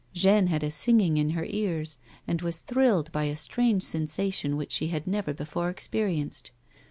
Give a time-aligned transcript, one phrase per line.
[0.13, 4.71] Jeanne had a singing in her ears, and was thrilled by a strange sensation which
[4.71, 6.49] she had never before experienced.